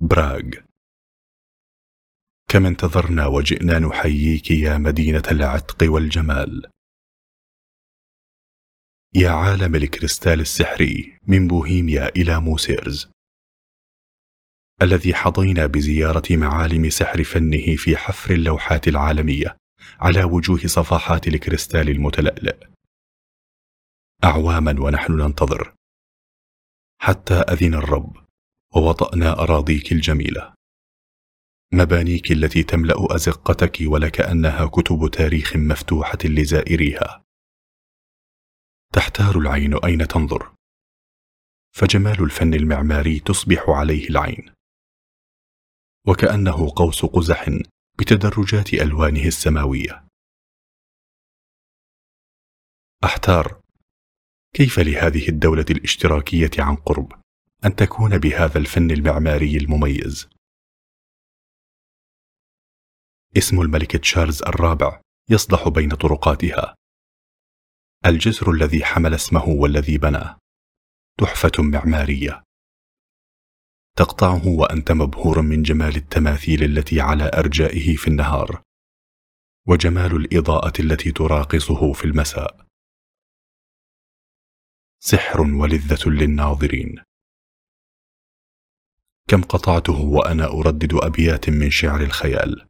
[0.00, 0.50] براغ.
[2.48, 6.70] كم انتظرنا وجئنا نحييك يا مدينة العتق والجمال.
[9.14, 13.10] يا عالم الكريستال السحري من بوهيميا إلى موسيرز.
[14.82, 19.56] الذي حظينا بزيارة معالم سحر فنه في حفر اللوحات العالمية
[20.00, 22.66] على وجوه صفحات الكريستال المتلألئ
[24.24, 25.74] أعواما ونحن ننتظر.
[26.98, 28.25] حتى أذن الرب.
[28.76, 30.54] ووطأنا أراضيك الجميلة.
[31.72, 37.24] مبانيك التي تملأ أزقتك ولكأنها كتب تاريخ مفتوحة لزائريها.
[38.92, 40.54] تحتار العين أين تنظر.
[41.72, 44.52] فجمال الفن المعماري تصبح عليه العين.
[46.08, 47.50] وكأنه قوس قزح
[47.98, 50.04] بتدرجات ألوانه السماوية.
[53.04, 53.60] أحتار
[54.54, 57.25] كيف لهذه الدولة الاشتراكية عن قرب؟
[57.64, 60.28] أن تكون بهذا الفن المعماري المميز.
[63.36, 66.74] اسم الملك تشارلز الرابع يصدح بين طرقاتها.
[68.06, 70.38] الجسر الذي حمل اسمه والذي بناه.
[71.18, 72.42] تحفة معمارية.
[73.96, 78.62] تقطعه وأنت مبهور من جمال التماثيل التي على أرجائه في النهار.
[79.68, 82.66] وجمال الإضاءة التي تراقصه في المساء.
[84.98, 87.05] سحر ولذة للناظرين.
[89.28, 92.68] كم قطعته وأنا أردد أبيات من شعر الخيال.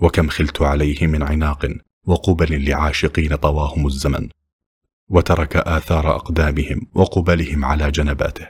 [0.00, 1.68] وكم خلت عليه من عناق
[2.06, 4.28] وقبل لعاشقين طواهم الزمن.
[5.08, 8.48] وترك آثار أقدامهم وقبلهم على جنباته.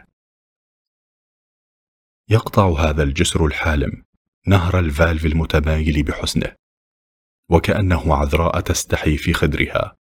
[2.28, 4.04] يقطع هذا الجسر الحالم
[4.46, 6.54] نهر الفالف المتمايل بحسنه.
[7.48, 9.96] وكأنه عذراء تستحي في خدرها.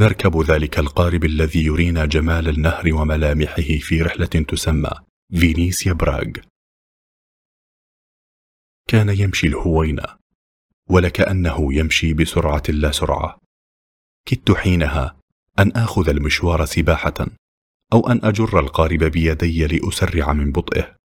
[0.00, 4.90] نركب ذلك القارب الذي يرينا جمال النهر وملامحه في رحلة تسمى
[5.30, 6.32] فينيسيا براغ.
[8.88, 10.04] كان يمشي الهوينة
[10.90, 13.40] ولكأنه يمشي بسرعة لا سرعة.
[14.26, 15.16] كدت حينها
[15.58, 17.26] أن آخذ المشوار سباحة
[17.92, 20.96] أو أن أجر القارب بيدي لأسرع من بطئه.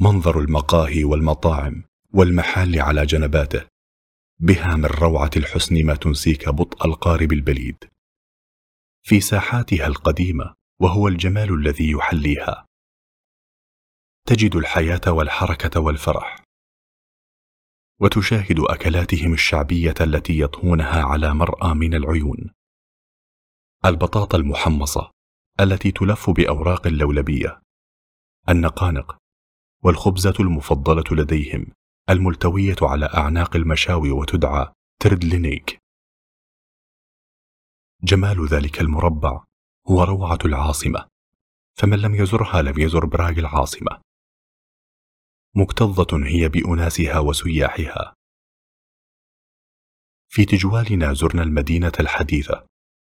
[0.00, 3.75] منظر المقاهي والمطاعم والمحال على جنباته
[4.38, 7.84] بها من روعة الحسن ما تنسيك بطء القارب البليد.
[9.02, 12.66] في ساحاتها القديمة وهو الجمال الذي يحليها.
[14.26, 16.44] تجد الحياة والحركة والفرح.
[18.00, 22.50] وتشاهد أكلاتهم الشعبية التي يطهونها على مرأى من العيون.
[23.84, 25.10] البطاطا المحمصة
[25.60, 27.60] التي تلف بأوراق اللولبية.
[28.48, 29.16] النقانق
[29.82, 31.66] والخبزة المفضلة لديهم.
[32.10, 34.72] الملتوية على أعناق المشاوي وتدعى
[35.02, 35.78] تردلينيك.
[38.02, 39.44] جمال ذلك المربع
[39.88, 41.08] هو روعة العاصمة
[41.78, 44.00] فمن لم يزرها لم يزر براغ العاصمة.
[45.56, 48.14] مكتظة هي بأناسها وسياحها.
[50.28, 52.66] في تجوالنا زرنا المدينة الحديثة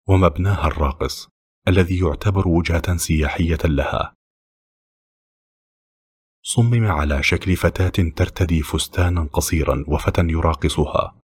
[0.09, 1.27] ومبناها الراقص
[1.67, 4.13] الذي يعتبر وجهة سياحية لها.
[6.55, 11.15] صمم على شكل فتاة ترتدي فستانا قصيرا وفتى يراقصها.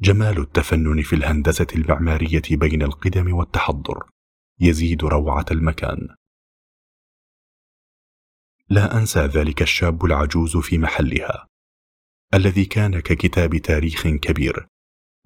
[0.00, 4.08] جمال التفنن في الهندسة المعمارية بين القدم والتحضر.
[4.60, 6.16] يزيد روعة المكان.
[8.68, 11.48] لا أنسى ذلك الشاب العجوز في محلها.
[12.34, 14.66] الذي كان ككتاب تاريخ كبير.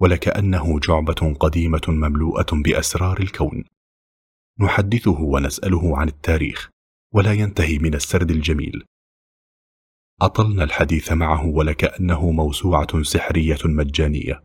[0.01, 3.65] ولكأنه جعبة قديمة مملوءة بأسرار الكون.
[4.61, 6.71] نحدثه ونسأله عن التاريخ.
[7.15, 8.85] ولا ينتهي من السرد الجميل.
[10.21, 14.45] أطلنا الحديث معه ولكأنه موسوعة سحرية مجانية.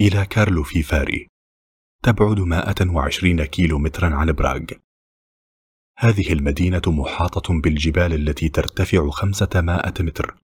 [0.00, 1.28] إلى كارلو في فاري.
[2.02, 4.64] تبعد 120 كيلو مترا عن براغ.
[5.98, 10.38] هذه المدينة محاطة بالجبال التي ترتفع خمسة مائة متر.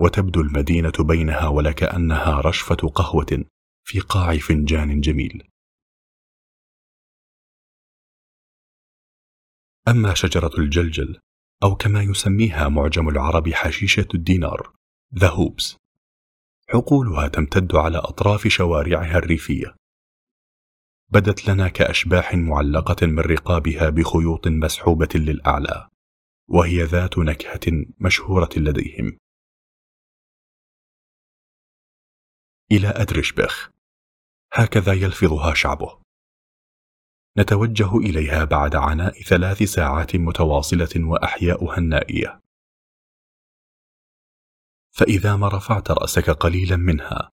[0.00, 3.44] وتبدو المدينة بينها ولكأنها رشفة قهوة
[3.84, 5.50] في قاع فنجان جميل.
[9.88, 11.20] أما شجرة الجلجل
[11.62, 14.72] أو كما يسميها معجم العرب حشيشة الدينار
[15.18, 15.76] ذا هوبس
[16.68, 19.76] حقولها تمتد على أطراف شوارعها الريفية.
[21.12, 25.88] بدت لنا كأشباح معلقة من رقابها بخيوط مسحوبة للأعلى
[26.48, 29.18] وهي ذات نكهة مشهورة لديهم.
[32.72, 33.70] إلى أدرشبخ
[34.52, 36.00] هكذا يلفظها شعبه.
[37.38, 42.40] نتوجه إليها بعد عناء ثلاث ساعات متواصلة وأحياؤها النائية.
[44.96, 47.30] فإذا ما رفعت رأسك قليلا منها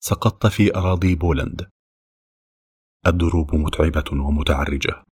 [0.00, 1.70] سقطت في أراضي بولند.
[3.06, 5.04] الدروب متعبة ومتعرجة.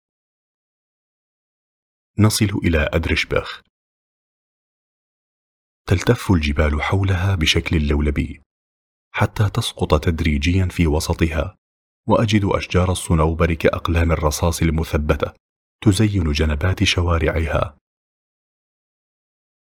[2.19, 3.61] نصل إلى أدرشبخ
[5.87, 8.41] تلتف الجبال حولها بشكل لولبي
[9.13, 11.55] حتى تسقط تدريجيا في وسطها.
[12.07, 15.33] وأجد أشجار الصنوبر كأقلام الرصاص المثبتة
[15.81, 17.77] تزين جنبات شوارعها.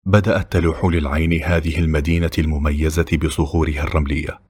[0.06, 4.42] بدأت تلوح للعين هذه المدينة المميزة بصخورها الرملية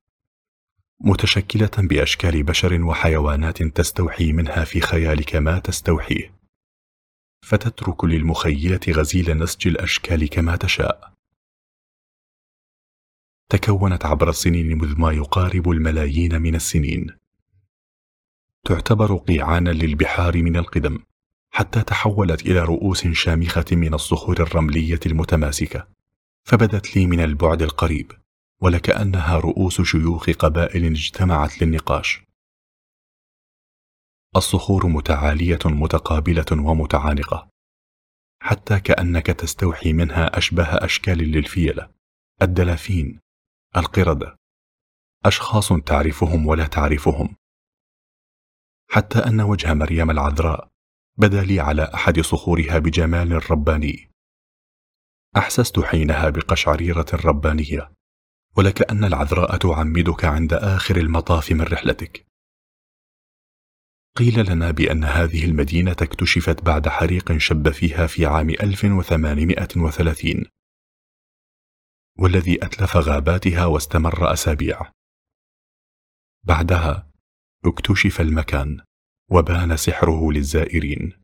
[1.00, 6.34] متشكلة بأشكال بشر وحيوانات تستوحي منها في خيالك ما تستوحيه.
[7.46, 11.14] فتترك للمخيلة غزيل نسج الأشكال كما تشاء.
[13.50, 17.23] تكونت عبر السنين منذ ما يقارب الملايين من السنين.
[18.68, 21.00] تعتبر قيعانا للبحار من القدم
[21.54, 25.88] حتى تحولت إلى رؤوس شامخة من الصخور الرملية المتماسكة.
[26.44, 28.12] فبدت لي من البعد القريب
[28.62, 32.22] ولكأنها رؤوس شيوخ قبائل اجتمعت للنقاش.
[34.36, 37.48] الصخور متعالية متقابلة ومتعانقة
[38.42, 41.90] حتى كأنك تستوحي منها أشبه أشكال للفيلة
[42.42, 43.20] الدلافين
[43.78, 44.36] القردة
[45.26, 47.36] أشخاص تعرفهم ولا تعرفهم.
[48.94, 50.70] حتى أن وجه مريم العذراء
[51.18, 54.10] بدا لي على أحد صخورها بجمال رباني.
[55.38, 57.92] أحسست حينها بقشعريرة ربانية
[58.58, 62.26] ولكأن العذراء تعمدك عند آخر المطاف من رحلتك.
[64.18, 70.46] قيل لنا بأن هذه المدينة اكتشفت بعد حريق شب فيها في عام 1830
[72.20, 74.92] والذي أتلف غاباتها واستمر أسابيع.
[76.44, 77.13] بعدها
[77.66, 78.82] اكتشف المكان
[79.32, 81.24] وبان سحره للزائرين.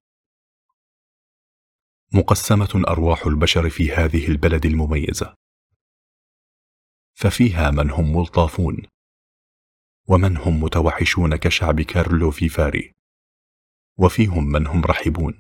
[2.14, 5.36] مقسمة أرواح البشر في هذه البلد المميزة.
[7.14, 8.78] ففيها من هم ملطافون
[10.08, 12.92] ومن هم متوحشون كشعب كارلو في فاري
[13.98, 15.40] وفيهم من هم رحبون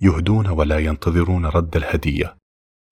[0.00, 2.36] يهدون ولا ينتظرون رد الهدية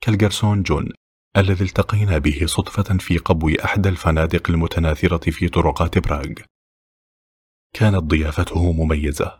[0.01, 0.89] كالجرسون جون
[1.37, 6.33] الذي التقينا به صدفة في قبو أحد الفنادق المتناثرة في طرقات براغ.
[7.73, 9.39] كانت ضيافته مميزة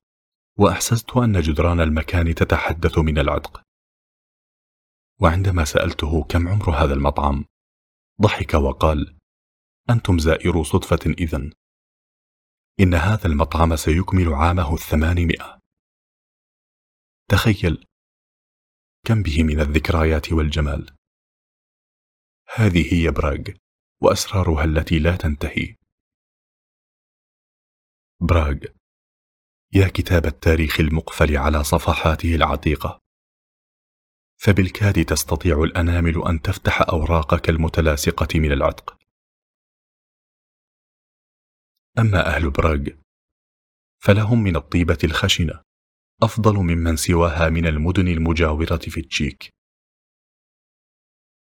[0.59, 3.63] وأحسست أن جدران المكان تتحدث من العتق.
[5.21, 7.45] وعندما سألته كم عمر هذا المطعم
[8.23, 9.17] ضحك وقال
[9.91, 11.53] أنتم زائرو صدفة إذن.
[12.81, 15.59] إن هذا المطعم سيكمل عامه الثمانمائة.
[17.31, 17.85] تخيل!
[19.07, 20.97] كم به من الذكريات والجمال.
[22.55, 23.43] هذه هي براغ
[24.03, 25.80] وأسرارها التي لا تنتهي.
[28.23, 28.57] براغ.
[29.75, 33.01] يا كتاب التاريخ المقفل على صفحاته العتيقة.
[34.41, 38.99] فبالكاد تستطيع الأنامل أن تفتح أوراقك المتلاصقة من العتق.
[41.99, 42.87] أما أهل براغ
[44.03, 45.63] فلهم من الطيبة الخشنة
[46.23, 49.51] أفضل ممن سواها من المدن المجاورة في التشيك.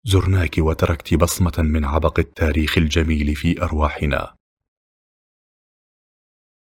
[0.04, 4.39] زرناك وتركت بصمة من عبق التاريخ الجميل في أرواحنا.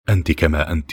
[0.09, 0.93] أنت كما أنت.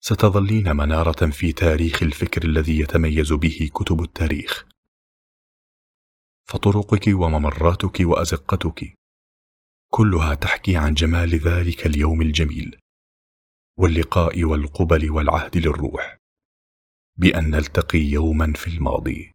[0.00, 4.66] ستظلين منارة في تاريخ الفكر الذي يتميز به كتب التاريخ.
[6.48, 8.94] فطرقك وممراتك وأزقتك
[9.90, 12.78] كلها تحكي عن جمال ذلك اليوم الجميل
[13.78, 16.18] واللقاء والقبل والعهد للروح
[17.16, 19.31] بأن نلتقي يوما في الماضي.